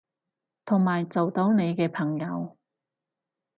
[0.65, 2.57] 同埋做到你嘅朋友